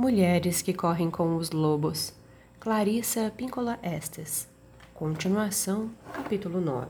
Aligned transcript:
Mulheres 0.00 0.62
que 0.62 0.72
correm 0.72 1.10
com 1.10 1.36
os 1.36 1.50
lobos. 1.50 2.14
Clarissa 2.58 3.30
Píncola 3.36 3.78
Estes. 3.82 4.48
Continuação, 4.94 5.90
capítulo 6.10 6.58
9. 6.58 6.88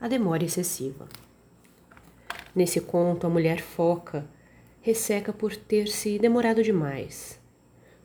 A 0.00 0.08
demora 0.08 0.42
excessiva. 0.42 1.06
Nesse 2.54 2.80
conto, 2.80 3.26
a 3.26 3.30
mulher 3.30 3.60
foca 3.60 4.26
resseca 4.80 5.34
por 5.34 5.54
ter 5.54 5.88
se 5.88 6.18
demorado 6.18 6.62
demais. 6.62 7.38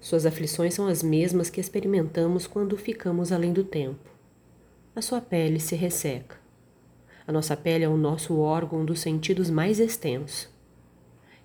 Suas 0.01 0.25
aflições 0.25 0.73
são 0.73 0.87
as 0.87 1.01
mesmas 1.01 1.49
que 1.49 1.61
experimentamos 1.61 2.45
quando 2.45 2.75
ficamos 2.75 3.31
além 3.31 3.53
do 3.53 3.63
tempo. 3.63 4.11
A 4.93 5.01
sua 5.01 5.21
pele 5.21 5.61
se 5.61 5.77
resseca. 5.77 6.35
A 7.25 7.31
nossa 7.31 7.55
pele 7.55 7.85
é 7.85 7.87
o 7.87 7.95
nosso 7.95 8.37
órgão 8.37 8.83
dos 8.83 8.99
sentidos 8.99 9.49
mais 9.49 9.79
extenso. 9.79 10.53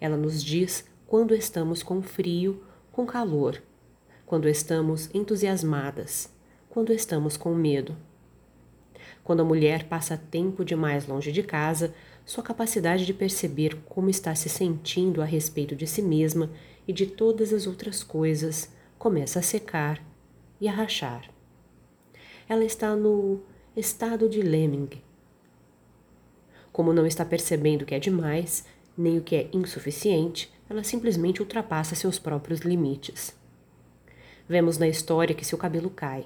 Ela 0.00 0.16
nos 0.16 0.42
diz 0.42 0.89
quando 1.10 1.34
estamos 1.34 1.82
com 1.82 2.00
frio, 2.00 2.62
com 2.92 3.04
calor, 3.04 3.60
quando 4.24 4.48
estamos 4.48 5.12
entusiasmadas, 5.12 6.32
quando 6.68 6.92
estamos 6.92 7.36
com 7.36 7.52
medo. 7.52 7.96
Quando 9.24 9.40
a 9.40 9.44
mulher 9.44 9.88
passa 9.88 10.16
tempo 10.16 10.64
demais 10.64 11.08
longe 11.08 11.32
de 11.32 11.42
casa, 11.42 11.92
sua 12.24 12.44
capacidade 12.44 13.04
de 13.04 13.12
perceber 13.12 13.76
como 13.86 14.08
está 14.08 14.36
se 14.36 14.48
sentindo 14.48 15.20
a 15.20 15.24
respeito 15.24 15.74
de 15.74 15.84
si 15.84 16.00
mesma 16.00 16.48
e 16.86 16.92
de 16.92 17.06
todas 17.06 17.52
as 17.52 17.66
outras 17.66 18.04
coisas 18.04 18.70
começa 18.96 19.40
a 19.40 19.42
secar 19.42 20.00
e 20.60 20.68
a 20.68 20.72
rachar. 20.72 21.28
Ela 22.48 22.64
está 22.64 22.94
no 22.94 23.40
estado 23.76 24.28
de 24.28 24.42
Lemming. 24.42 24.90
Como 26.70 26.92
não 26.92 27.04
está 27.04 27.24
percebendo 27.24 27.82
o 27.82 27.84
que 27.84 27.96
é 27.96 27.98
demais, 27.98 28.64
nem 28.96 29.18
o 29.18 29.22
que 29.22 29.34
é 29.34 29.50
insuficiente, 29.52 30.48
ela 30.70 30.84
simplesmente 30.84 31.42
ultrapassa 31.42 31.96
seus 31.96 32.16
próprios 32.16 32.60
limites. 32.60 33.36
Vemos 34.48 34.78
na 34.78 34.86
história 34.86 35.34
que 35.34 35.44
seu 35.44 35.58
cabelo 35.58 35.90
cai. 35.90 36.24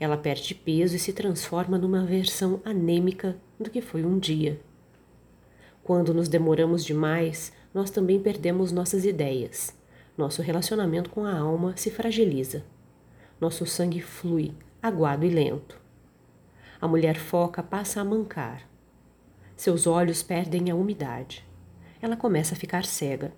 Ela 0.00 0.16
perde 0.16 0.52
peso 0.52 0.96
e 0.96 0.98
se 0.98 1.12
transforma 1.12 1.78
numa 1.78 2.04
versão 2.04 2.60
anêmica 2.64 3.36
do 3.58 3.70
que 3.70 3.80
foi 3.80 4.04
um 4.04 4.18
dia. 4.18 4.60
Quando 5.84 6.12
nos 6.12 6.28
demoramos 6.28 6.84
demais, 6.84 7.52
nós 7.72 7.88
também 7.88 8.20
perdemos 8.20 8.72
nossas 8.72 9.04
ideias. 9.04 9.72
Nosso 10.16 10.42
relacionamento 10.42 11.08
com 11.08 11.24
a 11.24 11.38
alma 11.38 11.76
se 11.76 11.88
fragiliza. 11.88 12.64
Nosso 13.40 13.64
sangue 13.64 14.00
flui, 14.00 14.52
aguado 14.82 15.24
e 15.24 15.30
lento. 15.30 15.80
A 16.80 16.88
mulher 16.88 17.16
foca 17.16 17.62
passa 17.62 18.00
a 18.00 18.04
mancar. 18.04 18.68
Seus 19.56 19.86
olhos 19.86 20.20
perdem 20.20 20.68
a 20.68 20.74
umidade. 20.74 21.46
Ela 22.02 22.16
começa 22.16 22.54
a 22.54 22.58
ficar 22.58 22.84
cega. 22.84 23.32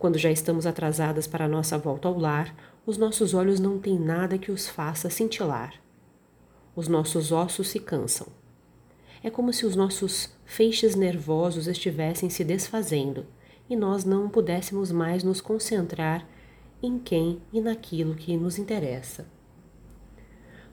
Quando 0.00 0.16
já 0.16 0.30
estamos 0.30 0.64
atrasadas 0.64 1.26
para 1.26 1.44
a 1.44 1.48
nossa 1.48 1.76
volta 1.76 2.08
ao 2.08 2.18
lar, 2.18 2.56
os 2.86 2.96
nossos 2.96 3.34
olhos 3.34 3.60
não 3.60 3.78
têm 3.78 3.98
nada 3.98 4.38
que 4.38 4.50
os 4.50 4.66
faça 4.66 5.10
cintilar. 5.10 5.74
Os 6.74 6.88
nossos 6.88 7.30
ossos 7.30 7.68
se 7.68 7.78
cansam. 7.78 8.26
É 9.22 9.28
como 9.28 9.52
se 9.52 9.66
os 9.66 9.76
nossos 9.76 10.34
feixes 10.46 10.94
nervosos 10.94 11.66
estivessem 11.66 12.30
se 12.30 12.42
desfazendo 12.42 13.26
e 13.68 13.76
nós 13.76 14.02
não 14.02 14.30
pudéssemos 14.30 14.90
mais 14.90 15.22
nos 15.22 15.38
concentrar 15.38 16.26
em 16.82 16.98
quem 16.98 17.38
e 17.52 17.60
naquilo 17.60 18.14
que 18.14 18.38
nos 18.38 18.56
interessa. 18.56 19.26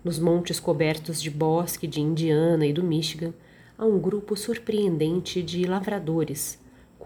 Nos 0.05 0.17
montes 0.19 0.57
cobertos 0.57 1.21
de 1.21 1.29
bosque 1.29 1.85
de 1.85 1.99
Indiana 1.99 2.65
e 2.65 2.71
do 2.71 2.81
Michigan, 2.81 3.33
há 3.77 3.85
um 3.85 3.99
grupo 3.99 4.37
surpreendente 4.37 5.43
de 5.43 5.65
lavradores, 5.65 6.57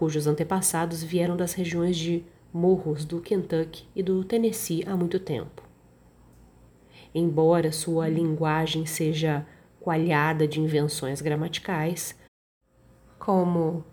cujos 0.02 0.26
antepassados 0.26 1.00
vieram 1.00 1.36
das 1.36 1.52
regiões 1.52 1.96
de 1.96 2.24
morros 2.52 3.04
do 3.04 3.20
Kentucky 3.20 3.86
e 3.94 4.02
do 4.02 4.24
Tennessee 4.24 4.82
há 4.84 4.96
muito 4.96 5.20
tempo. 5.20 5.62
Embora 7.14 7.70
sua 7.70 8.08
linguagem 8.08 8.84
seja 8.84 9.46
coalhada 9.78 10.48
de 10.48 10.60
invenções 10.60 11.20
gramaticais, 11.20 12.18
como 13.16 13.84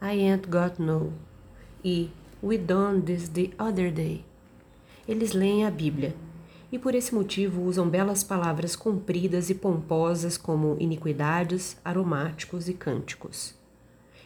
I 0.00 0.30
ain't 0.30 0.46
got 0.48 0.78
no 0.78 1.12
e 1.84 2.10
We 2.40 2.58
done 2.58 3.02
this 3.02 3.28
the 3.28 3.50
other 3.58 3.90
day. 3.90 4.24
Eles 5.08 5.32
leem 5.32 5.66
a 5.66 5.70
Bíblia 5.72 6.14
e 6.70 6.78
por 6.78 6.94
esse 6.94 7.12
motivo 7.12 7.64
usam 7.64 7.90
belas 7.90 8.22
palavras 8.22 8.76
compridas 8.76 9.50
e 9.50 9.54
pomposas 9.56 10.38
como 10.38 10.76
iniquidades, 10.78 11.76
aromáticos 11.84 12.68
e 12.68 12.72
cânticos. 12.72 13.65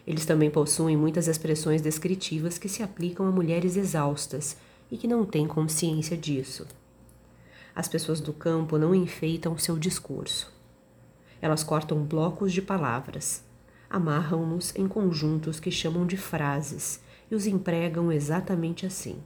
Eles 0.06 0.24
também 0.24 0.50
possuem 0.50 0.96
muitas 0.96 1.28
expressões 1.28 1.82
descritivas 1.82 2.58
que 2.58 2.68
se 2.68 2.82
aplicam 2.82 3.26
a 3.26 3.30
mulheres 3.30 3.76
exaustas 3.76 4.56
e 4.90 4.96
que 4.96 5.06
não 5.06 5.24
têm 5.24 5.46
consciência 5.46 6.16
disso. 6.16 6.66
As 7.74 7.86
pessoas 7.86 8.20
do 8.20 8.32
campo 8.32 8.76
não 8.76 8.94
enfeitam 8.94 9.56
seu 9.56 9.78
discurso. 9.78 10.52
Elas 11.40 11.62
cortam 11.62 12.02
blocos 12.02 12.52
de 12.52 12.60
palavras, 12.60 13.44
amarram-nos 13.88 14.74
em 14.76 14.86
conjuntos 14.86 15.58
que 15.60 15.70
chamam 15.70 16.06
de 16.06 16.16
frases 16.16 17.00
e 17.30 17.34
os 17.34 17.46
empregam 17.46 18.10
exatamente 18.10 18.84
assim. 18.84 19.22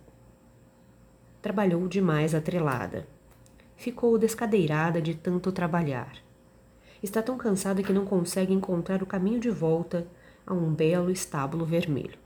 Trabalhou 1.40 1.88
demais 1.88 2.34
atrelada. 2.34 3.06
Ficou 3.76 4.16
descadeirada 4.16 5.00
de 5.00 5.14
tanto 5.14 5.50
trabalhar. 5.50 6.16
Está 7.02 7.20
tão 7.20 7.36
cansada 7.36 7.82
que 7.82 7.92
não 7.92 8.06
consegue 8.06 8.52
encontrar 8.52 9.02
o 9.02 9.06
caminho 9.06 9.40
de 9.40 9.50
volta 9.50 10.06
a 10.46 10.52
um 10.52 10.72
belo 10.72 11.10
estábulo 11.10 11.64
vermelho. 11.64 12.18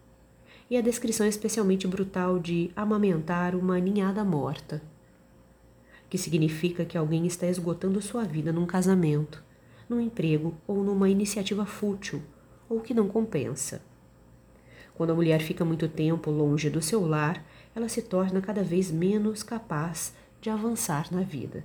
E 0.71 0.77
a 0.77 0.81
descrição 0.81 1.25
é 1.25 1.29
especialmente 1.29 1.87
brutal 1.87 2.39
de 2.39 2.71
amamentar 2.77 3.55
uma 3.55 3.79
ninhada 3.79 4.25
morta, 4.25 4.83
que 6.11 6.19
significa 6.19 6.85
que 6.85 6.99
alguém 6.99 7.27
está 7.27 7.47
esgotando 7.47 8.01
sua 8.03 8.25
vida 8.25 8.53
num 8.53 8.67
casamento, 8.67 9.43
num 9.89 10.01
emprego 10.01 10.55
ou 10.67 10.83
numa 10.85 11.09
iniciativa 11.09 11.65
fútil 11.65 12.23
ou 12.69 12.81
que 12.81 12.93
não 12.93 13.09
compensa. 13.09 13.83
Quando 14.95 15.11
a 15.11 15.15
mulher 15.15 15.41
fica 15.41 15.65
muito 15.65 15.89
tempo 15.89 16.31
longe 16.31 16.69
do 16.69 16.83
seu 16.83 17.07
lar, 17.07 17.45
ela 17.75 17.89
se 17.89 18.03
torna 18.03 18.41
cada 18.41 18.63
vez 18.63 18.91
menos 18.91 19.43
capaz 19.43 20.13
de 20.41 20.51
avançar 20.51 21.13
na 21.13 21.23
vida. 21.23 21.65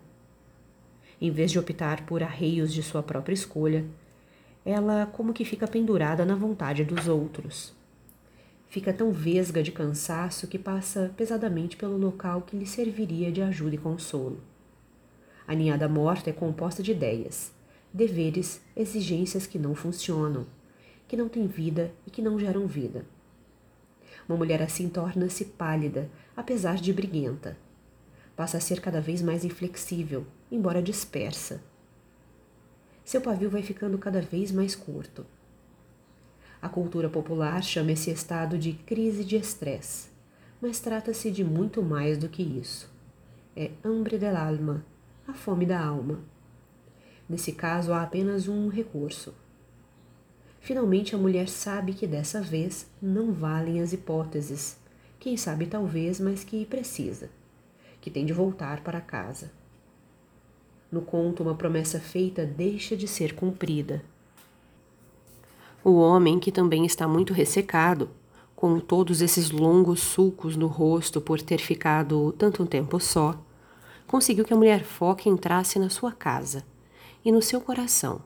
Em 1.20 1.32
vez 1.32 1.52
de 1.52 1.60
optar 1.60 2.06
por 2.06 2.22
arreios 2.22 2.72
de 2.74 2.84
sua 2.84 3.02
própria 3.02 3.34
escolha, 3.34 3.86
ela 4.66 5.06
como 5.06 5.34
que 5.34 5.44
fica 5.44 5.68
pendurada 5.68 6.26
na 6.26 6.36
vontade 6.36 6.86
dos 6.86 7.08
outros. 7.08 7.74
Fica 8.70 8.94
tão 8.94 9.12
vesga 9.12 9.62
de 9.62 9.72
cansaço 9.72 10.48
que 10.48 10.58
passa 10.58 11.14
pesadamente 11.16 11.78
pelo 11.78 11.98
local 11.98 12.42
que 12.42 12.58
lhe 12.58 12.66
serviria 12.66 13.32
de 13.32 13.42
ajuda 13.42 13.76
e 13.76 13.78
consolo. 13.78 14.40
A 15.46 15.54
ninhada 15.54 15.88
morta 15.90 16.30
é 16.30 16.34
composta 16.34 16.82
de 16.82 16.92
ideias, 16.92 17.52
deveres, 17.94 18.62
exigências 18.76 19.46
que 19.46 19.60
não 19.60 19.76
funcionam, 19.76 20.48
que 21.08 21.18
não 21.18 21.30
têm 21.30 21.46
vida 21.46 21.92
e 22.08 22.10
que 22.10 22.22
não 22.22 22.40
geram 22.40 22.66
vida. 22.66 23.06
Uma 24.28 24.38
mulher 24.38 24.62
assim 24.62 24.88
torna-se 24.88 25.46
pálida, 25.46 26.10
apesar 26.36 26.78
de 26.78 26.94
briguenta. 26.94 27.58
Passa 28.36 28.58
a 28.58 28.62
ser 28.62 28.80
cada 28.80 29.02
vez 29.02 29.22
mais 29.22 29.44
inflexível, 29.44 30.26
embora 30.50 30.82
dispersa. 30.82 31.62
Seu 33.04 33.20
pavio 33.20 33.50
vai 33.50 33.62
ficando 33.62 33.98
cada 33.98 34.22
vez 34.22 34.52
mais 34.52 34.76
curto. 34.76 35.26
A 36.62 36.70
cultura 36.70 37.10
popular 37.10 37.62
chama 37.62 37.92
esse 37.92 38.10
estado 38.10 38.58
de 38.58 38.72
crise 38.72 39.26
de 39.26 39.36
estresse, 39.36 40.08
mas 40.62 40.80
trata-se 40.80 41.30
de 41.30 41.44
muito 41.44 41.84
mais 41.84 42.18
do 42.18 42.30
que 42.30 42.42
isso. 42.42 42.90
É 43.56 43.72
hambre 43.84 44.18
del 44.18 44.38
alma, 44.38 44.86
a 45.28 45.34
fome 45.34 45.66
da 45.66 45.84
alma. 45.84 46.20
Nesse 47.28 47.52
caso, 47.52 47.92
há 47.92 48.02
apenas 48.02 48.48
um 48.48 48.70
recurso. 48.70 49.34
Finalmente, 50.62 51.14
a 51.14 51.18
mulher 51.18 51.50
sabe 51.50 51.94
que 51.94 52.08
dessa 52.08 52.42
vez 52.42 52.90
não 53.02 53.34
valem 53.34 53.82
as 53.82 53.92
hipóteses. 53.92 54.78
Quem 55.20 55.36
sabe, 55.36 55.66
talvez, 55.66 56.22
mas 56.22 56.46
que 56.46 56.66
precisa, 56.66 57.30
que 58.00 58.10
tem 58.10 58.26
de 58.26 58.32
voltar 58.32 58.82
para 58.82 59.02
casa. 59.02 59.52
No 60.94 61.02
conto, 61.02 61.42
uma 61.42 61.56
promessa 61.56 62.00
feita 62.00 62.46
deixa 62.46 62.96
de 62.96 63.08
ser 63.08 63.34
cumprida. 63.34 64.06
O 65.84 65.94
homem, 65.94 66.40
que 66.40 66.52
também 66.52 66.86
está 66.86 67.08
muito 67.08 67.34
ressecado, 67.34 68.12
com 68.56 68.80
todos 68.80 69.20
esses 69.20 69.50
longos 69.50 70.02
sulcos 70.02 70.56
no 70.56 70.68
rosto 70.68 71.20
por 71.20 71.42
ter 71.42 71.58
ficado 71.58 72.32
tanto 72.34 72.64
tempo 72.68 73.00
só, 73.00 73.36
conseguiu 74.06 74.46
que 74.46 74.54
a 74.54 74.56
mulher 74.56 74.84
foca 74.84 75.28
entrasse 75.28 75.80
na 75.80 75.90
sua 75.90 76.12
casa 76.12 76.64
e 77.26 77.32
no 77.32 77.42
seu 77.42 77.60
coração, 77.60 78.22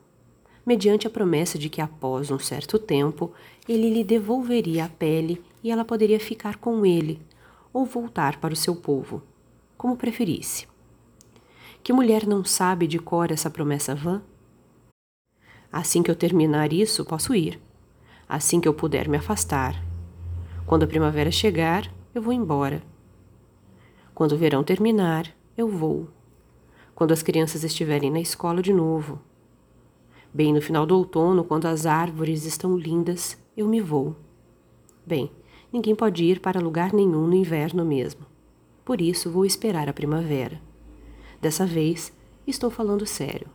mediante 0.66 1.08
a 1.08 1.10
promessa 1.10 1.58
de 1.58 1.70
que 1.70 1.80
após 1.80 2.30
um 2.32 2.38
certo 2.38 2.78
tempo 2.78 3.32
ele 3.66 3.90
lhe 3.90 4.04
devolveria 4.04 4.84
a 4.84 4.90
pele 4.90 5.42
e 5.64 5.72
ela 5.72 5.86
poderia 5.86 6.20
ficar 6.20 6.58
com 6.58 6.86
ele 6.86 7.22
ou 7.72 7.86
voltar 7.86 8.42
para 8.42 8.54
o 8.54 8.58
seu 8.58 8.76
povo, 8.76 9.24
como 9.78 9.96
preferisse. 9.96 10.68
Que 11.88 11.94
mulher 11.94 12.28
não 12.28 12.44
sabe 12.44 12.86
de 12.86 13.00
cor 13.00 13.32
essa 13.32 13.50
promessa 13.50 13.96
vã? 13.96 14.22
Assim 15.72 16.04
que 16.04 16.12
eu 16.12 16.18
terminar 16.18 16.74
isso, 16.74 17.06
posso 17.06 17.34
ir. 17.34 17.62
Assim 18.28 18.60
que 18.60 18.68
eu 18.68 18.74
puder 18.74 19.08
me 19.08 19.16
afastar. 19.16 19.82
Quando 20.66 20.84
a 20.84 20.88
primavera 20.88 21.32
chegar, 21.32 21.90
eu 22.14 22.22
vou 22.22 22.34
embora. 22.34 22.84
Quando 24.14 24.34
o 24.34 24.38
verão 24.38 24.66
terminar, 24.66 25.34
eu 25.58 25.70
vou. 25.70 26.10
Quando 26.94 27.14
as 27.14 27.24
crianças 27.24 27.64
estiverem 27.64 28.12
na 28.12 28.20
escola 28.20 28.62
de 28.62 28.74
novo. 28.74 29.22
Bem 30.34 30.52
no 30.52 30.62
final 30.62 30.86
do 30.86 30.98
outono, 30.98 31.46
quando 31.46 31.68
as 31.68 31.86
árvores 31.86 32.44
estão 32.44 32.78
lindas, 32.78 33.42
eu 33.56 33.66
me 33.66 33.80
vou. 33.80 34.14
Bem, 35.06 35.32
ninguém 35.72 35.96
pode 35.96 36.26
ir 36.26 36.42
para 36.42 36.60
lugar 36.60 36.92
nenhum 36.92 37.26
no 37.28 37.34
inverno 37.34 37.86
mesmo. 37.86 38.26
Por 38.84 39.00
isso 39.00 39.32
vou 39.32 39.46
esperar 39.46 39.88
a 39.88 39.94
primavera. 39.94 40.67
Dessa 41.42 41.66
vez, 41.66 42.12
estou 42.46 42.70
falando 42.70 43.06
sério. 43.06 43.48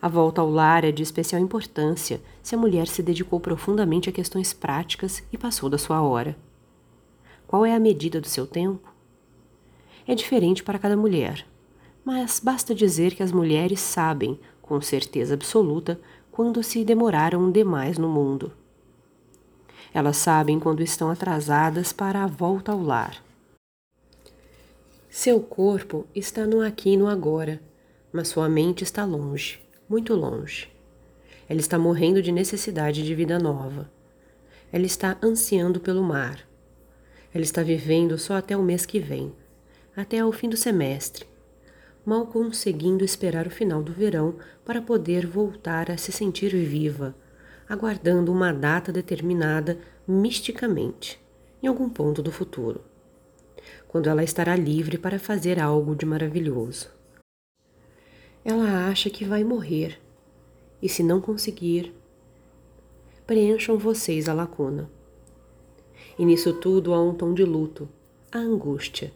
A 0.00 0.08
volta 0.08 0.40
ao 0.40 0.50
lar 0.50 0.84
é 0.84 0.92
de 0.92 1.02
especial 1.02 1.40
importância 1.40 2.20
se 2.42 2.54
a 2.54 2.58
mulher 2.58 2.86
se 2.86 3.02
dedicou 3.02 3.40
profundamente 3.40 4.08
a 4.08 4.12
questões 4.12 4.52
práticas 4.52 5.22
e 5.32 5.38
passou 5.38 5.68
da 5.68 5.78
sua 5.78 6.00
hora. 6.02 6.36
Qual 7.46 7.64
é 7.64 7.74
a 7.74 7.80
medida 7.80 8.20
do 8.20 8.28
seu 8.28 8.46
tempo? 8.46 8.88
É 10.06 10.14
diferente 10.14 10.62
para 10.62 10.78
cada 10.78 10.96
mulher, 10.96 11.46
mas 12.04 12.38
basta 12.38 12.74
dizer 12.74 13.14
que 13.14 13.22
as 13.22 13.32
mulheres 13.32 13.80
sabem, 13.80 14.38
com 14.62 14.80
certeza 14.80 15.34
absoluta, 15.34 15.98
quando 16.30 16.62
se 16.62 16.84
demoraram 16.84 17.50
demais 17.50 17.98
no 17.98 18.08
mundo. 18.08 18.52
Elas 19.92 20.18
sabem 20.18 20.60
quando 20.60 20.82
estão 20.82 21.10
atrasadas 21.10 21.92
para 21.92 22.22
a 22.22 22.26
volta 22.26 22.70
ao 22.70 22.80
lar. 22.80 23.25
Seu 25.18 25.40
corpo 25.40 26.06
está 26.14 26.46
no 26.46 26.60
aqui 26.60 26.90
e 26.90 26.96
no 26.98 27.08
agora, 27.08 27.58
mas 28.12 28.28
sua 28.28 28.50
mente 28.50 28.84
está 28.84 29.02
longe 29.02 29.58
muito 29.88 30.14
longe. 30.14 30.70
Ela 31.48 31.58
está 31.58 31.78
morrendo 31.78 32.20
de 32.20 32.30
necessidade 32.30 33.02
de 33.02 33.14
vida 33.14 33.38
nova. 33.38 33.90
Ela 34.70 34.84
está 34.84 35.16
ansiando 35.22 35.80
pelo 35.80 36.02
mar. 36.02 36.46
Ela 37.32 37.44
está 37.44 37.62
vivendo 37.62 38.18
só 38.18 38.34
até 38.34 38.54
o 38.54 38.62
mês 38.62 38.84
que 38.84 39.00
vem, 39.00 39.32
até 39.96 40.18
ao 40.18 40.30
fim 40.32 40.50
do 40.50 40.56
semestre, 40.56 41.24
mal 42.04 42.26
conseguindo 42.26 43.02
esperar 43.02 43.46
o 43.46 43.50
final 43.50 43.82
do 43.82 43.94
verão 43.94 44.34
para 44.66 44.82
poder 44.82 45.26
voltar 45.26 45.90
a 45.90 45.96
se 45.96 46.12
sentir 46.12 46.50
viva, 46.50 47.16
aguardando 47.66 48.30
uma 48.30 48.52
data 48.52 48.92
determinada 48.92 49.78
misticamente, 50.06 51.18
em 51.62 51.68
algum 51.68 51.88
ponto 51.88 52.22
do 52.22 52.30
futuro, 52.30 52.82
quando 53.88 54.08
ela 54.08 54.22
estará 54.22 54.54
livre 54.56 54.98
para 54.98 55.18
fazer 55.18 55.58
algo 55.58 55.94
de 55.94 56.04
maravilhoso. 56.04 56.90
Ela 58.44 58.88
acha 58.88 59.10
que 59.10 59.24
vai 59.24 59.42
morrer, 59.42 59.98
e 60.80 60.88
se 60.88 61.02
não 61.02 61.20
conseguir, 61.20 61.92
preencham 63.26 63.76
vocês 63.76 64.28
a 64.28 64.34
lacuna. 64.34 64.88
E 66.18 66.24
nisso 66.24 66.52
tudo 66.52 66.94
há 66.94 67.02
um 67.02 67.14
tom 67.14 67.34
de 67.34 67.44
luto, 67.44 67.88
a 68.30 68.38
angústia, 68.38 69.12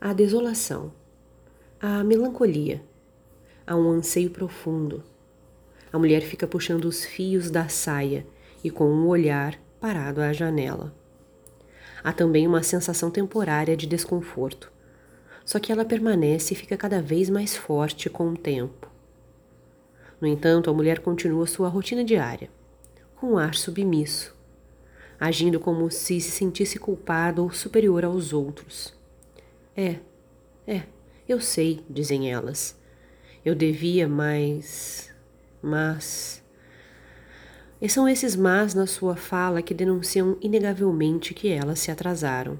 a 0.00 0.12
desolação, 0.12 0.92
a 1.80 2.04
melancolia, 2.04 2.82
há 3.66 3.74
um 3.74 3.90
anseio 3.90 4.30
profundo. 4.30 5.02
A 5.92 5.98
mulher 5.98 6.22
fica 6.22 6.46
puxando 6.46 6.84
os 6.84 7.04
fios 7.04 7.50
da 7.50 7.68
saia 7.68 8.26
e 8.62 8.70
com 8.70 8.88
um 8.88 9.08
olhar 9.08 9.58
parado 9.80 10.20
à 10.20 10.32
janela. 10.32 10.94
Há 12.02 12.12
também 12.12 12.46
uma 12.46 12.62
sensação 12.62 13.10
temporária 13.10 13.76
de 13.76 13.86
desconforto, 13.86 14.72
só 15.44 15.58
que 15.58 15.72
ela 15.72 15.84
permanece 15.84 16.54
e 16.54 16.56
fica 16.56 16.76
cada 16.76 17.02
vez 17.02 17.28
mais 17.28 17.56
forte 17.56 18.08
com 18.08 18.28
o 18.28 18.36
tempo. 18.36 18.88
No 20.20 20.28
entanto, 20.28 20.68
a 20.70 20.74
mulher 20.74 21.00
continua 21.00 21.46
sua 21.46 21.68
rotina 21.68 22.04
diária, 22.04 22.50
com 23.16 23.32
um 23.32 23.38
ar 23.38 23.54
submisso, 23.54 24.36
agindo 25.18 25.58
como 25.58 25.90
se 25.90 26.20
se 26.20 26.30
sentisse 26.30 26.78
culpada 26.78 27.42
ou 27.42 27.50
superior 27.50 28.04
aos 28.04 28.32
outros. 28.32 28.94
É, 29.76 29.96
é, 30.66 30.82
eu 31.28 31.40
sei, 31.40 31.84
dizem 31.88 32.30
elas. 32.30 32.78
Eu 33.44 33.54
devia, 33.54 34.08
mas. 34.08 35.10
Mas. 35.62 36.39
E 37.80 37.88
são 37.88 38.06
esses 38.08 38.36
mas 38.36 38.74
na 38.74 38.86
sua 38.86 39.16
fala 39.16 39.62
que 39.62 39.72
denunciam 39.72 40.36
inegavelmente 40.40 41.32
que 41.32 41.48
elas 41.48 41.78
se 41.78 41.90
atrasaram. 41.90 42.58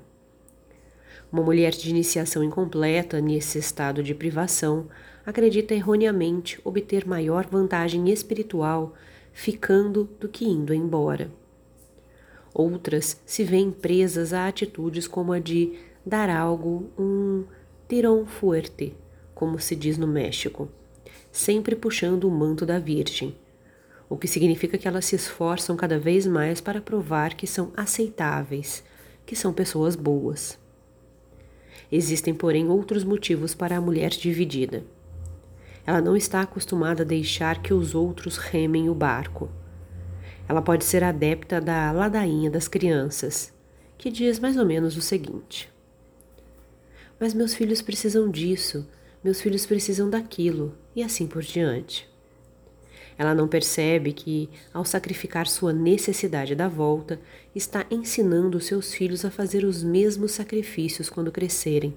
Uma 1.31 1.43
mulher 1.43 1.73
de 1.73 1.91
iniciação 1.91 2.43
incompleta 2.43 3.21
nesse 3.21 3.59
estado 3.59 4.03
de 4.03 4.15
privação 4.15 4.89
acredita 5.25 5.75
erroneamente 5.75 6.59
obter 6.65 7.07
maior 7.07 7.47
vantagem 7.47 8.11
espiritual 8.11 8.95
ficando 9.33 10.09
do 10.19 10.29
que 10.29 10.45
indo 10.45 10.75
embora. 10.75 11.31
Outras 12.53 13.21
se 13.25 13.45
veem 13.45 13.71
presas 13.71 14.33
a 14.33 14.49
atitudes 14.49 15.07
como 15.07 15.33
a 15.33 15.39
de 15.39 15.79
dar 16.05 16.29
algo 16.29 16.91
um 16.99 17.45
tirão 17.89 18.27
fuerte, 18.27 18.95
como 19.35 19.59
se 19.59 19.77
diz 19.77 19.97
no 19.97 20.07
México, 20.07 20.69
sempre 21.31 21.77
puxando 21.77 22.25
o 22.25 22.31
manto 22.31 22.67
da 22.67 22.79
Virgem, 22.79 23.37
o 24.11 24.17
que 24.17 24.27
significa 24.27 24.77
que 24.77 24.89
elas 24.89 25.05
se 25.05 25.15
esforçam 25.15 25.77
cada 25.77 25.97
vez 25.97 26.27
mais 26.27 26.61
para 26.61 26.81
provar 26.81 27.35
que 27.35 27.47
são 27.47 27.73
aceitáveis, 27.77 28.83
que 29.25 29.37
são 29.37 29.53
pessoas 29.53 29.95
boas. 29.95 30.59
Existem, 31.93 32.35
porém, 32.35 32.69
outros 32.69 33.05
motivos 33.05 33.55
para 33.55 33.77
a 33.77 33.81
mulher 33.81 34.11
dividida. 34.11 34.83
Ela 35.87 36.01
não 36.01 36.17
está 36.17 36.41
acostumada 36.41 37.05
a 37.05 37.07
deixar 37.07 37.63
que 37.63 37.73
os 37.73 37.95
outros 37.95 38.37
remem 38.37 38.91
o 38.91 38.95
barco. 38.95 39.49
Ela 40.49 40.61
pode 40.61 40.85
ser 40.85 41.05
adepta 41.05 41.61
da 41.61 41.93
ladainha 41.93 42.51
das 42.51 42.67
crianças, 42.67 43.53
que 43.97 44.11
diz 44.11 44.41
mais 44.41 44.57
ou 44.57 44.67
menos 44.67 44.97
o 44.97 45.01
seguinte: 45.01 45.73
Mas 47.19 47.33
meus 47.33 47.55
filhos 47.55 47.81
precisam 47.81 48.29
disso, 48.29 48.89
meus 49.23 49.41
filhos 49.41 49.67
precisam 49.67 50.11
daquilo, 50.11 50.77
e 50.97 51.03
assim 51.03 51.29
por 51.29 51.43
diante. 51.43 52.10
Ela 53.21 53.35
não 53.35 53.47
percebe 53.47 54.15
que, 54.15 54.49
ao 54.73 54.83
sacrificar 54.83 55.47
sua 55.47 55.75
necessidade 55.75 56.55
da 56.55 56.69
volta, 56.69 57.21
está 57.55 57.85
ensinando 57.91 58.59
seus 58.61 58.95
filhos 58.95 59.27
a 59.27 59.31
fazer 59.31 59.63
os 59.63 59.83
mesmos 59.83 60.33
sacrifícios 60.33 61.11
quando 61.11 61.31
crescerem. 61.31 61.95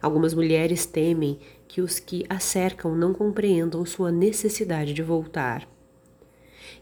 Algumas 0.00 0.32
mulheres 0.32 0.86
temem 0.86 1.40
que 1.66 1.80
os 1.80 1.98
que 1.98 2.24
a 2.28 2.38
cercam 2.38 2.94
não 2.94 3.12
compreendam 3.12 3.84
sua 3.84 4.12
necessidade 4.12 4.94
de 4.94 5.02
voltar. 5.02 5.68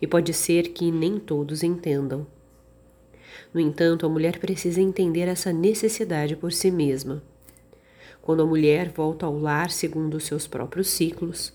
E 0.03 0.07
pode 0.07 0.35
ser 0.35 0.75
que 0.75 0.93
nem 0.93 1.19
todos 1.19 1.63
entendam. 1.63 2.27
No 3.55 3.59
entanto, 3.59 4.05
a 4.05 4.09
mulher 4.11 4.39
precisa 4.39 4.83
entender 4.83 5.29
essa 5.29 5.51
necessidade 5.51 6.37
por 6.37 6.53
si 6.53 6.71
mesma. 6.71 7.23
Quando 8.21 8.43
a 8.43 8.47
mulher 8.47 8.91
volta 8.91 9.25
ao 9.25 9.39
lar 9.39 9.71
segundo 9.71 10.19
os 10.19 10.25
seus 10.25 10.47
próprios 10.47 10.89
ciclos, 10.91 11.55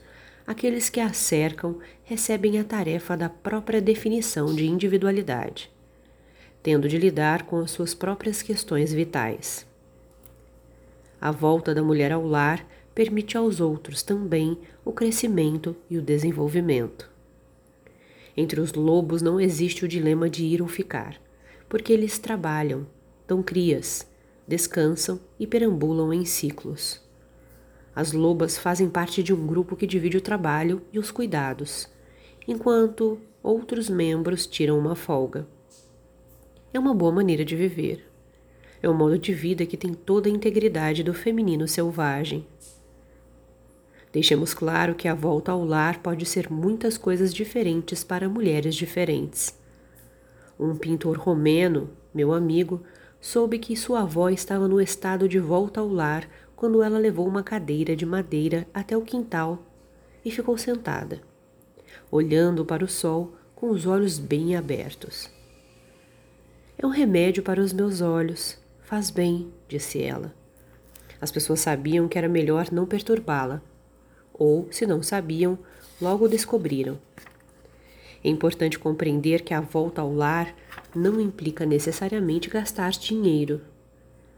aqueles 0.49 0.89
que 0.89 0.99
a 0.99 1.13
cercam 1.13 1.77
recebem 2.03 2.57
a 2.57 2.63
tarefa 2.63 3.15
da 3.15 3.29
própria 3.29 3.79
definição 3.79 4.55
de 4.55 4.65
individualidade, 4.65 5.69
tendo 6.63 6.89
de 6.89 6.97
lidar 6.97 7.43
com 7.45 7.59
as 7.59 7.69
suas 7.69 7.93
próprias 7.93 8.41
questões 8.41 8.91
vitais. 8.91 9.63
A 11.21 11.29
volta 11.29 11.75
da 11.75 11.83
mulher 11.83 12.11
ao 12.11 12.25
lar 12.25 12.65
permite 12.95 13.37
aos 13.37 13.61
outros 13.61 14.01
também 14.01 14.57
o 14.83 14.91
crescimento 14.91 15.75
e 15.87 15.99
o 15.99 16.01
desenvolvimento. 16.01 17.07
Entre 18.35 18.59
os 18.59 18.73
lobos 18.73 19.21
não 19.21 19.39
existe 19.39 19.85
o 19.85 19.87
dilema 19.87 20.27
de 20.27 20.43
ir 20.43 20.63
ou 20.63 20.67
ficar, 20.67 21.21
porque 21.69 21.93
eles 21.93 22.17
trabalham, 22.17 22.87
dão 23.27 23.43
crias, 23.43 24.07
descansam 24.47 25.19
e 25.39 25.45
perambulam 25.45 26.11
em 26.11 26.25
ciclos. 26.25 27.07
As 27.95 28.11
lobas 28.13 28.57
fazem 28.57 28.89
parte 28.89 29.23
de 29.23 29.33
um 29.33 29.47
grupo 29.47 29.75
que 29.75 29.87
divide 29.87 30.17
o 30.17 30.21
trabalho 30.21 30.81
e 30.93 30.99
os 30.99 31.11
cuidados, 31.11 31.89
enquanto 32.47 33.19
outros 33.41 33.89
membros 33.89 34.45
tiram 34.45 34.77
uma 34.77 34.95
folga. 34.95 35.47
É 36.73 36.79
uma 36.79 36.93
boa 36.93 37.11
maneira 37.11 37.43
de 37.43 37.55
viver. 37.55 38.05
É 38.81 38.89
um 38.89 38.93
modo 38.93 39.17
de 39.17 39.33
vida 39.33 39.65
que 39.65 39.75
tem 39.75 39.93
toda 39.93 40.29
a 40.29 40.31
integridade 40.31 41.03
do 41.03 41.13
feminino 41.13 41.67
selvagem. 41.67 42.45
Deixemos 44.11 44.53
claro 44.53 44.95
que 44.95 45.07
a 45.07 45.13
volta 45.13 45.51
ao 45.51 45.63
lar 45.63 46.01
pode 46.01 46.25
ser 46.25 46.51
muitas 46.51 46.97
coisas 46.97 47.33
diferentes 47.33 48.03
para 48.03 48.29
mulheres 48.29 48.75
diferentes. 48.75 49.57
Um 50.59 50.75
pintor 50.75 51.17
romeno, 51.17 51.89
meu 52.13 52.33
amigo, 52.33 52.81
soube 53.21 53.59
que 53.59 53.75
sua 53.75 54.01
avó 54.01 54.29
estava 54.29 54.67
no 54.67 54.81
estado 54.81 55.27
de 55.27 55.39
volta 55.39 55.79
ao 55.79 55.87
lar 55.87 56.27
quando 56.59 56.83
ela 56.83 56.99
levou 56.99 57.25
uma 57.25 57.41
cadeira 57.41 57.95
de 57.95 58.05
madeira 58.05 58.67
até 58.73 58.97
o 58.97 59.01
quintal 59.01 59.59
e 60.25 60.29
ficou 60.29 60.57
sentada, 60.57 61.21
olhando 62.11 62.65
para 62.65 62.83
o 62.83 62.87
sol 62.87 63.33
com 63.55 63.69
os 63.69 63.85
olhos 63.85 64.19
bem 64.19 64.57
abertos. 64.57 65.31
É 66.77 66.85
um 66.85 66.89
remédio 66.89 67.41
para 67.43 67.61
os 67.61 67.71
meus 67.71 68.01
olhos, 68.01 68.57
faz 68.81 69.09
bem, 69.09 69.53
disse 69.69 70.03
ela. 70.03 70.35
As 71.21 71.31
pessoas 71.31 71.61
sabiam 71.61 72.09
que 72.09 72.17
era 72.17 72.27
melhor 72.27 72.69
não 72.73 72.85
perturbá-la, 72.85 73.61
ou, 74.33 74.67
se 74.69 74.85
não 74.85 75.01
sabiam, 75.01 75.57
logo 76.01 76.27
descobriram. 76.27 76.99
É 78.21 78.27
importante 78.27 78.77
compreender 78.77 79.43
que 79.43 79.53
a 79.53 79.61
volta 79.61 80.01
ao 80.01 80.13
lar 80.13 80.53
não 80.93 81.21
implica 81.21 81.65
necessariamente 81.65 82.49
gastar 82.49 82.91
dinheiro. 82.91 83.61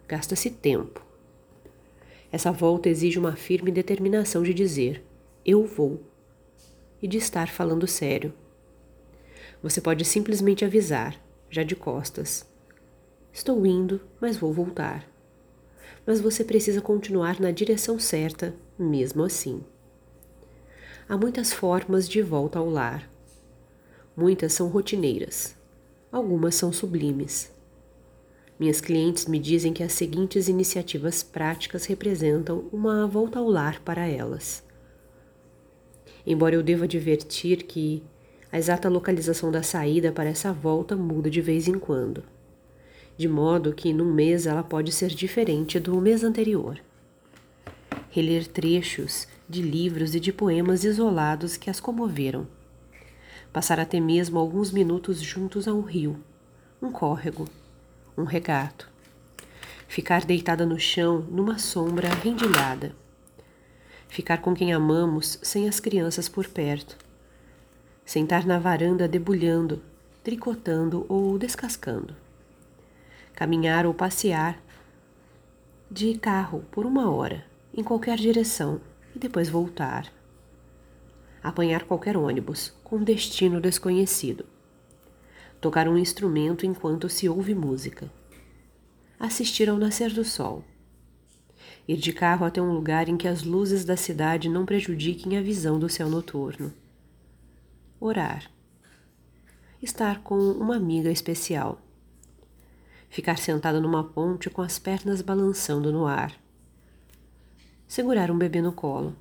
Gasta-se 0.08 0.52
tempo. 0.52 1.10
Essa 2.32 2.52
volta 2.52 2.88
exige 2.88 3.20
uma 3.20 3.36
firme 3.36 3.72
determinação 3.72 4.42
de 4.42 4.54
dizer: 4.54 5.04
eu 5.46 5.66
vou, 5.66 6.00
e 7.02 7.08
de 7.08 7.18
estar 7.18 7.50
falando 7.50 7.88
sério. 7.88 8.34
Você 9.62 9.82
pode 9.82 10.06
simplesmente 10.06 10.64
avisar, 10.64 11.20
já 11.50 11.64
de 11.64 11.76
costas: 11.76 12.46
estou 13.34 13.66
indo, 13.66 14.00
mas 14.20 14.38
vou 14.38 14.54
voltar. 14.54 15.10
Mas 16.06 16.22
você 16.22 16.44
precisa 16.44 16.82
continuar 16.82 17.40
na 17.40 17.52
direção 17.52 18.00
certa, 18.00 18.56
mesmo 18.78 19.24
assim. 19.24 19.64
Há 21.10 21.18
muitas 21.18 21.52
formas 21.52 22.08
de 22.08 22.22
volta 22.22 22.60
ao 22.60 22.70
lar. 22.70 23.10
Muitas 24.16 24.54
são 24.54 24.68
rotineiras, 24.68 25.56
algumas 26.12 26.56
são 26.56 26.72
sublimes. 26.72 27.52
Minhas 28.62 28.80
clientes 28.80 29.26
me 29.26 29.40
dizem 29.40 29.74
que 29.74 29.82
as 29.82 29.92
seguintes 29.92 30.48
iniciativas 30.48 31.24
práticas 31.24 31.86
representam 31.86 32.70
uma 32.72 33.08
volta 33.08 33.40
ao 33.40 33.50
lar 33.50 33.80
para 33.80 34.06
elas. 34.06 34.64
Embora 36.28 36.54
eu 36.54 36.62
deva 36.62 36.84
advertir 36.84 37.64
que 37.64 38.04
a 38.52 38.60
exata 38.60 38.88
localização 38.88 39.52
da 39.52 39.64
saída 39.64 40.12
para 40.12 40.30
essa 40.30 40.54
volta 40.54 40.96
muda 40.96 41.28
de 41.28 41.42
vez 41.42 41.68
em 41.68 41.80
quando, 41.80 42.24
de 43.18 43.28
modo 43.28 43.74
que 43.74 43.92
num 43.92 44.14
mês 44.14 44.46
ela 44.46 44.62
pode 44.62 44.92
ser 44.92 45.10
diferente 45.10 45.80
do 45.80 46.00
mês 46.00 46.24
anterior. 46.24 46.80
Reler 48.12 48.46
trechos 48.46 49.28
de 49.50 49.64
livros 49.64 50.14
e 50.14 50.20
de 50.20 50.32
poemas 50.32 50.84
isolados 50.84 51.58
que 51.58 51.72
as 51.72 51.80
comoveram. 51.80 52.48
Passar 53.52 53.80
até 53.80 54.00
mesmo 54.00 54.38
alguns 54.38 54.72
minutos 54.72 55.20
juntos 55.20 55.68
a 55.68 55.74
um 55.74 55.82
rio, 55.82 56.24
um 56.80 56.92
córrego, 56.92 57.48
um 58.18 58.24
regato. 58.24 58.90
Ficar 59.88 60.26
deitada 60.26 60.66
no 60.66 60.80
chão 60.80 61.20
numa 61.30 61.58
sombra 61.58 62.10
rendilhada 62.10 62.96
ficar 64.12 64.40
com 64.40 64.54
quem 64.54 64.74
amamos 64.74 65.40
sem 65.42 65.70
as 65.70 65.80
crianças 65.80 66.28
por 66.28 66.46
perto, 66.46 66.98
sentar 68.06 68.46
na 68.46 68.60
varanda 68.60 69.08
debulhando, 69.08 69.82
tricotando 70.22 71.06
ou 71.08 71.40
descascando, 71.40 72.14
caminhar 73.34 73.86
ou 73.86 73.94
passear 73.94 74.62
de 75.90 76.18
carro 76.18 76.66
por 76.72 76.86
uma 76.86 77.10
hora, 77.10 77.46
em 77.74 77.82
qualquer 77.82 78.18
direção, 78.18 78.82
e 79.16 79.20
depois 79.20 79.48
voltar. 79.48 80.12
Apanhar 81.42 81.84
qualquer 81.84 82.18
ônibus 82.18 82.74
com 82.84 83.02
destino 83.02 83.62
desconhecido. 83.62 84.46
Tocar 85.62 85.88
um 85.88 85.98
instrumento 85.98 86.66
enquanto 86.66 87.08
se 87.08 87.30
ouve 87.30 87.56
música. 87.56 88.12
Assistir 89.18 89.70
ao 89.70 89.78
nascer 89.78 90.12
do 90.12 90.26
sol 90.26 90.66
ir 91.88 91.98
de 91.98 92.14
carro 92.14 92.46
até 92.46 92.62
um 92.62 92.72
lugar 92.72 93.10
em 93.10 93.18
que 93.18 93.28
as 93.28 93.44
luzes 93.44 93.84
da 93.84 93.98
cidade 93.98 94.50
não 94.50 94.66
prejudiquem 94.66 95.38
a 95.38 95.42
visão 95.42 95.80
do 95.80 95.90
céu 95.90 96.10
noturno. 96.10 96.74
Orar. 98.00 98.50
Estar 99.82 100.22
com 100.22 100.36
uma 100.36 100.76
amiga 100.76 101.12
especial. 101.12 101.82
Ficar 103.10 103.38
sentada 103.38 103.82
numa 103.82 104.04
ponte 104.04 104.50
com 104.50 104.62
as 104.62 104.80
pernas 104.80 105.22
balançando 105.22 105.92
no 105.92 106.06
ar. 106.06 106.34
Segurar 107.88 108.32
um 108.32 108.38
bebê 108.38 108.62
no 108.62 108.72
colo. 108.72 109.16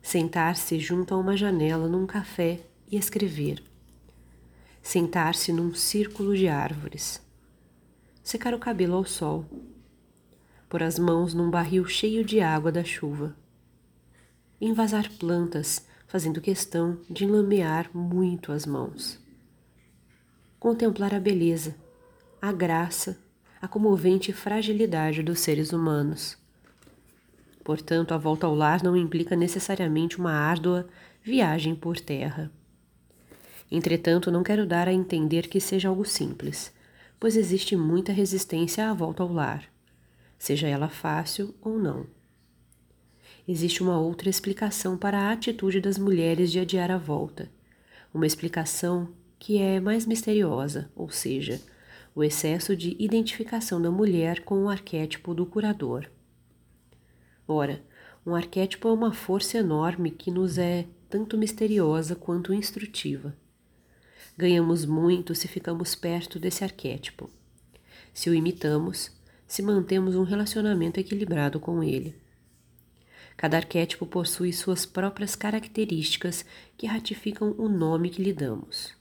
Sentar-se 0.00 0.78
junto 0.78 1.14
a 1.14 1.18
uma 1.18 1.36
janela 1.36 1.88
num 1.88 2.06
café 2.06 2.60
e 2.90 2.96
escrever. 2.96 3.71
Sentar-se 4.82 5.52
num 5.52 5.72
círculo 5.74 6.36
de 6.36 6.48
árvores. 6.48 7.22
Secar 8.22 8.52
o 8.52 8.58
cabelo 8.58 8.94
ao 8.96 9.04
sol 9.04 9.46
pôr 10.72 10.82
as 10.82 10.98
mãos 10.98 11.34
num 11.34 11.50
barril 11.50 11.84
cheio 11.84 12.24
de 12.24 12.40
água 12.40 12.72
da 12.72 12.82
chuva. 12.82 13.36
Envasar 14.58 15.06
plantas, 15.18 15.86
fazendo 16.06 16.40
questão 16.40 16.98
de 17.10 17.26
enlamear 17.26 17.90
muito 17.92 18.50
as 18.50 18.64
mãos. 18.64 19.20
Contemplar 20.58 21.12
a 21.12 21.20
beleza, 21.20 21.76
a 22.40 22.50
graça, 22.52 23.18
a 23.60 23.68
comovente 23.68 24.32
fragilidade 24.32 25.22
dos 25.22 25.40
seres 25.40 25.74
humanos. 25.74 26.38
Portanto, 27.62 28.14
a 28.14 28.16
volta 28.16 28.46
ao 28.46 28.54
lar 28.54 28.82
não 28.82 28.96
implica 28.96 29.36
necessariamente 29.36 30.18
uma 30.18 30.32
árdua 30.32 30.88
viagem 31.22 31.74
por 31.74 32.00
terra. 32.00 32.50
Entretanto, 33.72 34.30
não 34.30 34.44
quero 34.44 34.66
dar 34.66 34.86
a 34.86 34.92
entender 34.92 35.48
que 35.48 35.58
seja 35.58 35.88
algo 35.88 36.04
simples, 36.04 36.72
pois 37.18 37.36
existe 37.36 37.74
muita 37.74 38.12
resistência 38.12 38.88
à 38.88 38.94
volta 38.94 39.24
ao 39.24 39.32
lar 39.32 39.72
seja 40.42 40.66
ela 40.66 40.88
fácil 40.88 41.54
ou 41.62 41.78
não. 41.78 42.04
Existe 43.46 43.80
uma 43.80 44.00
outra 44.00 44.28
explicação 44.28 44.98
para 44.98 45.16
a 45.16 45.30
atitude 45.30 45.80
das 45.80 45.96
mulheres 45.96 46.50
de 46.50 46.58
adiar 46.58 46.90
a 46.90 46.98
volta, 46.98 47.48
uma 48.12 48.26
explicação 48.26 49.08
que 49.38 49.58
é 49.58 49.78
mais 49.78 50.04
misteriosa, 50.04 50.90
ou 50.96 51.10
seja, 51.10 51.60
o 52.12 52.24
excesso 52.24 52.74
de 52.74 52.96
identificação 52.98 53.80
da 53.80 53.88
mulher 53.88 54.40
com 54.40 54.64
o 54.64 54.68
arquétipo 54.68 55.32
do 55.32 55.46
curador. 55.46 56.10
Ora, 57.46 57.80
um 58.26 58.34
arquétipo 58.34 58.88
é 58.88 58.92
uma 58.92 59.12
força 59.12 59.58
enorme 59.58 60.10
que 60.10 60.32
nos 60.32 60.58
é 60.58 60.86
tanto 61.08 61.38
misteriosa 61.38 62.16
quanto 62.16 62.52
instrutiva. 62.52 63.32
Ganhamos 64.36 64.84
muito 64.84 65.34
se 65.34 65.46
ficamos 65.46 65.94
perto 65.94 66.38
desse 66.38 66.64
arquétipo. 66.64 67.30
Se 68.14 68.30
o 68.30 68.34
imitamos, 68.34 69.10
se 69.46 69.62
mantemos 69.62 70.14
um 70.14 70.22
relacionamento 70.22 70.98
equilibrado 70.98 71.60
com 71.60 71.82
ele. 71.82 72.14
Cada 73.36 73.56
arquétipo 73.56 74.06
possui 74.06 74.52
suas 74.52 74.86
próprias 74.86 75.34
características 75.34 76.44
que 76.76 76.86
ratificam 76.86 77.54
o 77.58 77.68
nome 77.68 78.08
que 78.08 78.22
lhe 78.22 78.32
damos: 78.32 78.94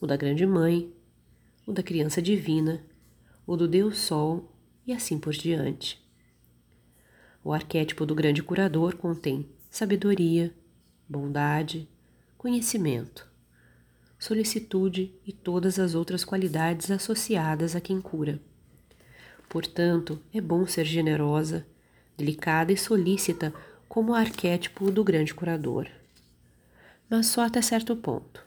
o 0.00 0.06
da 0.06 0.16
Grande 0.16 0.46
Mãe, 0.46 0.92
o 1.66 1.72
da 1.72 1.82
Criança 1.82 2.20
Divina, 2.20 2.84
o 3.46 3.56
do 3.56 3.68
Deus 3.68 3.98
Sol 3.98 4.52
e 4.86 4.92
assim 4.92 5.18
por 5.18 5.32
diante. 5.32 6.02
O 7.42 7.52
arquétipo 7.52 8.04
do 8.06 8.14
Grande 8.14 8.42
Curador 8.42 8.96
contém 8.96 9.48
sabedoria, 9.70 10.54
bondade, 11.08 11.88
conhecimento, 12.38 13.28
solicitude 14.24 15.14
e 15.26 15.32
todas 15.34 15.78
as 15.78 15.94
outras 15.94 16.24
qualidades 16.24 16.90
associadas 16.90 17.76
a 17.76 17.80
quem 17.80 18.00
cura. 18.00 18.40
Portanto, 19.50 20.18
é 20.32 20.40
bom 20.40 20.66
ser 20.66 20.86
generosa, 20.86 21.66
delicada 22.16 22.72
e 22.72 22.76
solícita 22.76 23.52
como 23.86 24.12
o 24.12 24.14
arquétipo 24.14 24.90
do 24.90 25.04
grande 25.04 25.34
curador. 25.34 25.88
Mas 27.08 27.26
só 27.26 27.42
até 27.42 27.60
certo 27.60 27.94
ponto. 27.94 28.42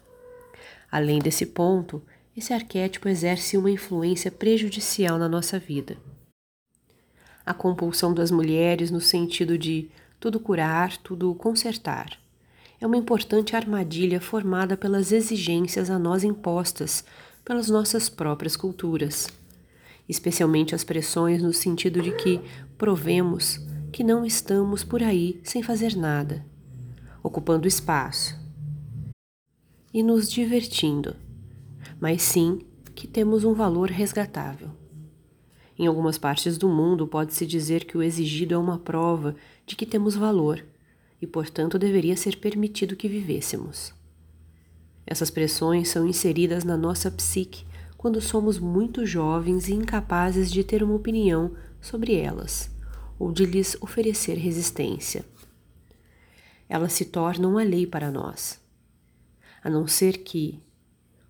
Além 0.92 1.20
desse 1.20 1.46
ponto, 1.46 2.02
esse 2.36 2.54
arquétipo 2.54 3.08
exerce 3.08 3.56
uma 3.56 3.70
influência 3.70 4.32
prejudicial 4.32 5.20
na 5.20 5.30
nossa 5.30 5.60
vida. 5.60 5.96
A 7.46 7.54
compulsão 7.54 8.16
das 8.16 8.32
mulheres 8.32 8.90
no 8.90 9.00
sentido 9.00 9.60
de 9.60 9.92
tudo 10.20 10.40
curar, 10.40 10.98
tudo 10.98 11.36
consertar. 11.36 12.20
É 12.80 12.86
uma 12.86 12.98
importante 12.98 13.56
armadilha 13.56 14.22
formada 14.22 14.78
pelas 14.78 15.12
exigências 15.12 15.90
a 15.90 15.98
nós 15.98 16.24
impostas 16.24 17.04
pelas 17.44 17.70
nossas 17.70 18.10
próprias 18.10 18.56
culturas 18.56 19.28
especialmente 20.08 20.74
as 20.74 20.84
pressões 20.84 21.42
no 21.42 21.54
sentido 21.54 22.02
de 22.02 22.12
que 22.12 22.40
provemos 22.78 23.60
que 23.92 24.04
não 24.04 24.26
estamos 24.26 24.84
por 24.84 25.04
aí 25.04 25.40
sem 25.44 25.62
fazer 25.62 25.96
nada, 25.96 26.46
ocupando 27.22 27.68
espaço 27.68 28.40
e 29.94 30.02
nos 30.04 30.30
divertindo, 30.30 31.16
mas 32.00 32.22
sim 32.22 32.60
que 32.96 33.08
temos 33.08 33.44
um 33.44 33.54
valor 33.54 33.90
resgatável. 33.90 34.70
Em 35.78 35.86
algumas 35.86 36.18
partes 36.18 36.58
do 36.58 36.68
mundo 36.68 37.08
pode-se 37.08 37.46
dizer 37.46 37.86
que 37.86 37.98
o 37.98 38.02
exigido 38.02 38.54
é 38.54 38.58
uma 38.58 38.80
prova 38.80 39.36
de 39.66 39.76
que 39.76 39.86
temos 39.86 40.16
valor 40.16 40.64
e, 41.22 41.28
portanto, 41.28 41.80
deveria 41.80 42.16
ser 42.16 42.38
permitido 42.38 42.96
que 42.96 43.08
vivêssemos. 43.08 43.94
Essas 45.06 45.30
pressões 45.30 45.90
são 45.90 46.06
inseridas 46.06 46.64
na 46.64 46.76
nossa 46.76 47.10
psique 47.10 47.66
quando 47.98 48.22
somos 48.22 48.60
muito 48.60 49.06
jovens 49.06 49.68
e 49.68 49.74
incapazes 49.74 50.52
de 50.52 50.64
ter 50.64 50.84
uma 50.84 50.96
opinião 50.96 51.56
sobre 51.82 52.16
elas 52.16 52.70
ou 53.18 53.32
de 53.32 53.46
lhes 53.46 53.76
oferecer 53.82 54.36
resistência. 54.36 55.26
Elas 56.70 56.94
se 56.94 57.06
tornam 57.06 57.58
a 57.58 57.64
lei 57.64 57.88
para 57.88 58.12
nós, 58.12 58.60
a 59.64 59.70
não 59.70 59.88
ser 59.88 60.20
que, 60.20 60.62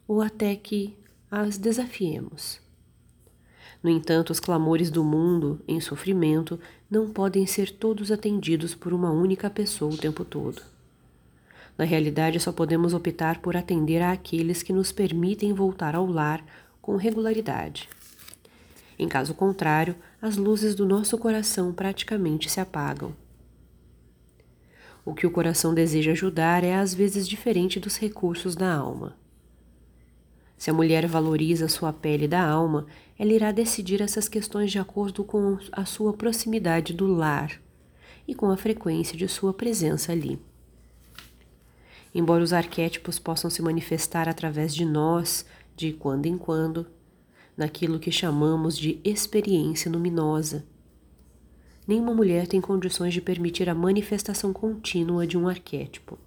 ou 0.08 0.22
até 0.22 0.56
que, 0.56 0.98
as 1.30 1.58
desafiemos. 1.58 2.60
No 3.82 3.90
entanto, 3.90 4.32
os 4.32 4.40
clamores 4.40 4.90
do 4.90 5.04
mundo 5.04 5.62
em 5.68 5.80
sofrimento 5.80 6.60
não 6.90 7.10
podem 7.10 7.46
ser 7.46 7.72
todos 7.72 8.12
atendidos 8.12 8.74
por 8.74 8.94
uma 8.94 9.12
única 9.12 9.50
pessoa 9.50 9.94
o 9.94 9.98
tempo 9.98 10.26
todo. 10.26 10.62
Na 11.78 11.86
realidade, 11.86 12.40
só 12.40 12.52
podemos 12.52 12.94
optar 12.94 13.40
por 13.40 13.56
atender 13.56 14.02
àqueles 14.02 14.64
que 14.64 14.74
nos 14.74 14.92
permitem 14.92 15.54
voltar 15.54 15.96
ao 15.96 16.08
lar 16.08 16.44
com 16.82 16.96
regularidade. 16.96 17.88
Em 18.98 19.08
caso 19.08 19.36
contrário, 19.36 19.96
as 20.20 20.38
luzes 20.38 20.74
do 20.74 20.86
nosso 20.86 21.18
coração 21.18 21.72
praticamente 21.72 22.50
se 22.50 22.60
apagam. 22.60 23.14
O 25.06 25.14
que 25.14 25.28
o 25.28 25.32
coração 25.32 25.74
deseja 25.74 26.12
ajudar 26.12 26.64
é 26.64 26.76
às 26.76 26.94
vezes 26.94 27.28
diferente 27.28 27.80
dos 27.80 27.98
recursos 27.98 28.56
da 28.56 28.74
alma. 28.74 29.16
Se 30.58 30.72
a 30.72 30.74
mulher 30.74 31.06
valoriza 31.06 31.68
sua 31.68 31.94
pele 31.94 32.28
da 32.28 32.44
alma, 32.44 32.88
ela 33.20 33.34
irá 33.34 33.52
decidir 33.52 34.02
essas 34.02 34.28
questões 34.28 34.72
de 34.72 34.80
acordo 34.80 35.24
com 35.24 35.58
a 35.72 35.86
sua 35.86 36.14
proximidade 36.14 36.94
do 36.94 37.08
lar 37.08 37.60
e 38.28 38.36
com 38.36 38.52
a 38.52 38.58
frequência 38.58 39.18
de 39.18 39.28
sua 39.28 39.54
presença 39.54 40.12
ali. 40.12 40.40
Embora 42.14 42.44
os 42.44 42.54
arquétipos 42.54 43.18
possam 43.20 43.50
se 43.50 43.62
manifestar 43.62 44.30
através 44.30 44.74
de 44.74 44.86
nós, 44.86 45.46
de 45.76 45.94
quando 45.94 46.26
em 46.26 46.38
quando, 46.38 46.88
naquilo 47.56 48.00
que 48.00 48.12
chamamos 48.12 48.78
de 48.78 49.00
experiência 49.04 49.92
luminosa, 49.92 50.66
nenhuma 51.88 52.14
mulher 52.14 52.48
tem 52.48 52.62
condições 52.62 53.14
de 53.14 53.22
permitir 53.22 53.70
a 53.70 53.76
manifestação 53.76 54.54
contínua 54.54 55.26
de 55.26 55.38
um 55.38 55.48
arquétipo. 55.48 56.20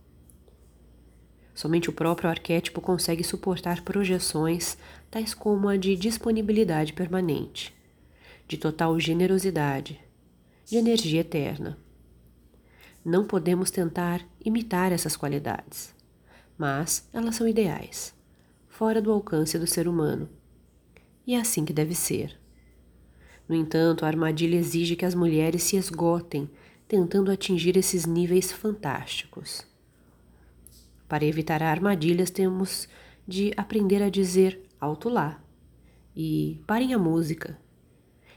Somente 1.54 1.90
o 1.90 1.92
próprio 1.92 2.30
arquétipo 2.30 2.80
consegue 2.80 3.24
suportar 3.24 3.82
projeções 3.82 4.78
tais 5.10 5.34
como 5.34 5.68
a 5.68 5.76
de 5.76 5.96
disponibilidade 5.96 6.92
permanente, 6.92 7.74
de 8.46 8.56
total 8.56 8.98
generosidade, 8.98 10.00
de 10.64 10.76
energia 10.76 11.20
eterna. 11.20 11.76
Não 13.04 13.24
podemos 13.24 13.70
tentar 13.70 14.24
imitar 14.44 14.92
essas 14.92 15.16
qualidades, 15.16 15.94
mas 16.56 17.08
elas 17.12 17.36
são 17.36 17.48
ideais, 17.48 18.14
fora 18.68 19.00
do 19.00 19.10
alcance 19.10 19.58
do 19.58 19.66
ser 19.66 19.88
humano. 19.88 20.28
E 21.26 21.34
é 21.34 21.40
assim 21.40 21.64
que 21.64 21.72
deve 21.72 21.94
ser. 21.94 22.38
No 23.48 23.54
entanto, 23.54 24.04
a 24.04 24.08
armadilha 24.08 24.56
exige 24.56 24.94
que 24.94 25.04
as 25.04 25.14
mulheres 25.14 25.64
se 25.64 25.76
esgotem 25.76 26.48
tentando 26.86 27.30
atingir 27.30 27.76
esses 27.76 28.06
níveis 28.06 28.52
fantásticos. 28.52 29.69
Para 31.10 31.24
evitar 31.24 31.60
armadilhas, 31.60 32.30
temos 32.30 32.88
de 33.26 33.52
aprender 33.56 34.00
a 34.00 34.08
dizer 34.08 34.62
alto 34.80 35.08
lá 35.08 35.42
e 36.14 36.62
parem 36.68 36.94
a 36.94 36.98
música. 37.00 37.58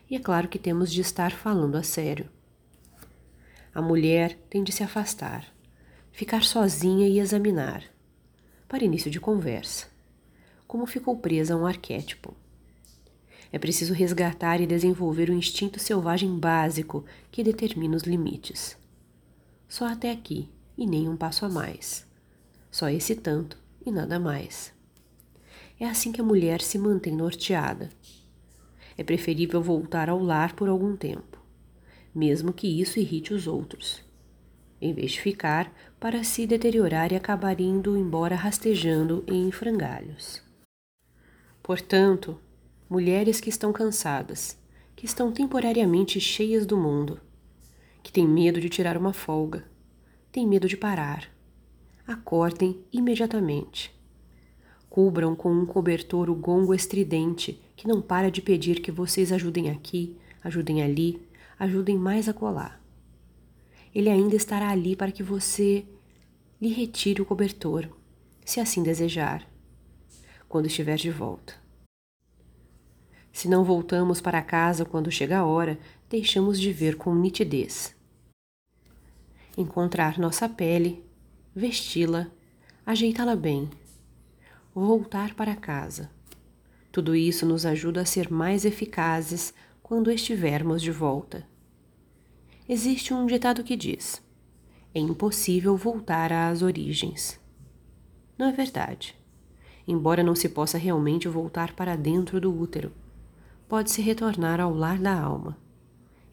E 0.10 0.16
é 0.16 0.20
claro 0.20 0.48
que 0.48 0.58
temos 0.58 0.92
de 0.92 1.00
estar 1.00 1.32
falando 1.32 1.76
a 1.76 1.84
sério. 1.84 2.28
A 3.76 3.80
mulher 3.80 4.40
tem 4.50 4.64
de 4.64 4.72
se 4.72 4.82
afastar, 4.82 5.46
ficar 6.12 6.42
sozinha 6.42 7.08
e 7.08 7.20
examinar, 7.20 7.84
para 8.68 8.84
início 8.84 9.12
de 9.12 9.20
conversa, 9.20 9.86
como 10.66 10.88
ficou 10.88 11.16
presa 11.16 11.54
a 11.54 11.58
um 11.58 11.68
arquétipo. 11.68 12.36
É 13.52 13.60
preciso 13.60 13.94
resgatar 13.94 14.60
e 14.60 14.66
desenvolver 14.66 15.30
o 15.30 15.34
instinto 15.34 15.80
selvagem 15.80 16.40
básico 16.40 17.06
que 17.32 17.44
determina 17.44 17.96
os 17.96 18.02
limites. 18.02 18.76
Só 19.70 19.86
até 19.86 20.10
aqui 20.10 20.50
e 20.76 20.88
nem 20.88 21.08
um 21.08 21.16
passo 21.16 21.46
a 21.46 21.50
mais. 21.50 22.12
Só 22.74 22.90
esse 22.90 23.14
tanto 23.14 23.56
e 23.86 23.92
nada 23.92 24.20
mais. 24.20 24.74
É 25.80 25.86
assim 25.86 26.12
que 26.12 26.20
a 26.20 26.24
mulher 26.24 26.60
se 26.60 26.80
mantém 26.80 27.16
norteada. 27.16 27.92
É 28.98 29.04
preferível 29.04 29.62
voltar 29.62 30.10
ao 30.10 30.18
lar 30.18 30.56
por 30.56 30.68
algum 30.68 30.96
tempo, 30.98 31.40
mesmo 32.16 32.52
que 32.52 32.68
isso 32.82 32.98
irrite 32.98 33.32
os 33.32 33.46
outros, 33.46 34.04
em 34.82 34.92
vez 34.92 35.12
de 35.12 35.22
ficar 35.22 35.72
para 36.00 36.24
se 36.24 36.48
deteriorar 36.48 37.12
e 37.12 37.16
acabar 37.16 37.62
indo 37.62 37.96
embora 37.96 38.36
rastejando 38.36 39.24
em 39.28 39.52
frangalhos. 39.52 40.42
Portanto, 41.62 42.40
mulheres 42.90 43.40
que 43.40 43.50
estão 43.50 43.72
cansadas, 43.72 44.58
que 44.96 45.06
estão 45.06 45.32
temporariamente 45.32 46.20
cheias 46.20 46.66
do 46.66 46.76
mundo, 46.76 47.22
que 48.02 48.12
têm 48.12 48.28
medo 48.28 48.60
de 48.60 48.68
tirar 48.68 48.98
uma 48.98 49.14
folga, 49.14 49.64
têm 50.32 50.48
medo 50.48 50.68
de 50.68 50.76
parar, 50.76 51.33
acordem 52.08 52.84
imediatamente. 52.92 53.94
Cubram 54.90 55.36
com 55.36 55.52
um 55.52 55.66
cobertor 55.66 56.30
o 56.30 56.36
gongo 56.36 56.74
estridente 56.74 57.60
que 57.76 57.88
não 57.88 58.02
para 58.02 58.30
de 58.30 58.42
pedir 58.42 58.82
que 58.82 58.92
vocês 58.92 59.32
ajudem 59.32 59.70
aqui, 59.70 60.16
ajudem 60.44 60.84
ali, 60.84 61.22
ajudem 61.58 61.98
mais 61.98 62.30
a 62.30 62.34
colar. 62.34 62.82
Ele 63.94 64.10
ainda 64.10 64.36
estará 64.36 64.70
ali 64.70 64.96
para 64.96 65.12
que 65.12 65.24
você 65.24 65.86
lhe 66.62 66.70
retire 66.70 67.22
o 67.22 67.26
cobertor, 67.26 67.90
se 68.46 68.60
assim 68.60 68.84
desejar, 68.84 69.48
quando 70.48 70.68
estiver 70.68 70.96
de 70.96 71.10
volta. 71.10 71.56
Se 73.32 73.48
não 73.48 73.64
voltamos 73.64 74.22
para 74.22 74.42
casa 74.42 74.86
quando 74.86 75.12
chega 75.12 75.40
a 75.40 75.46
hora, 75.46 75.80
deixamos 76.10 76.60
de 76.60 76.72
ver 76.72 76.96
com 76.96 77.16
nitidez. 77.16 77.96
Encontrar 79.58 80.20
nossa 80.20 80.48
pele 80.48 81.04
vesti-la, 81.56 82.32
ajeitá-la 82.84 83.36
bem, 83.36 83.70
voltar 84.74 85.36
para 85.36 85.56
casa. 85.56 86.10
Tudo 86.92 87.16
isso 87.16 87.46
nos 87.46 87.64
ajuda 87.66 88.02
a 88.02 88.06
ser 88.06 88.32
mais 88.32 88.66
eficazes 88.66 89.54
quando 89.84 90.12
estivermos 90.12 90.82
de 90.82 90.92
volta. 90.92 91.48
Existe 92.68 93.14
um 93.14 93.28
ditado 93.28 93.64
que 93.64 93.76
diz: 93.76 94.22
é 94.96 95.00
impossível 95.00 95.78
voltar 95.78 96.34
às 96.34 96.64
origens. 96.64 97.40
Não 98.38 98.48
é 98.48 98.52
verdade. 98.52 99.16
Embora 99.88 100.24
não 100.24 100.34
se 100.34 100.50
possa 100.50 100.78
realmente 100.78 101.28
voltar 101.28 101.76
para 101.76 101.96
dentro 101.96 102.42
do 102.42 102.58
útero, 102.58 102.92
pode-se 103.68 104.02
retornar 104.02 104.60
ao 104.60 104.74
lar 104.74 104.98
da 104.98 105.20
alma. 105.20 105.58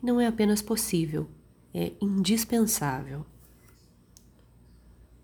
Não 0.02 0.18
é 0.18 0.26
apenas 0.26 0.62
possível, 0.62 1.28
é 1.74 1.92
indispensável. 2.00 3.26